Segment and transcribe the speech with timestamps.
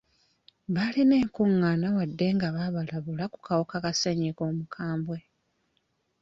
[0.73, 5.19] Baalina enkungaana wadde nga baabalabula ku kawuka ka ssenyiga omukambwe.